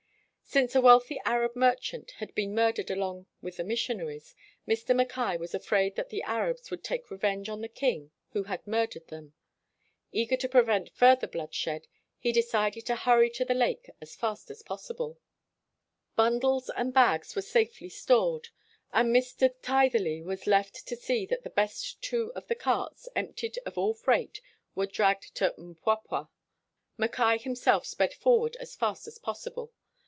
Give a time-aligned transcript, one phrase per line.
[0.43, 4.35] Since a wealthy Arab merchant had been murdered along with the missionaries,
[4.67, 4.93] Mr.
[4.93, 9.07] Mackay was afraid that the Arabs would take revenge on the king who had murdered
[9.07, 9.31] them.
[10.11, 11.87] Eager to prevent further bloodshed,
[12.19, 15.21] he decided to hurry to the lake as fast as possible.
[16.19, 18.49] 83 WHITE MAN OF WORK Bundles and bags were safely stored,
[18.91, 19.49] and Mr.
[19.61, 23.93] Tytherleigh was left to see that the best two of the carts, emptied of all
[23.93, 24.41] freight,
[24.75, 26.27] were dragged to Mpwapwa.
[26.97, 29.71] Mackay himself sped forward as fast as possible.